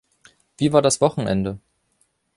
Wie 0.57 0.73
war 0.73 0.81
das 0.81 0.99
Wochenende? 0.99 1.59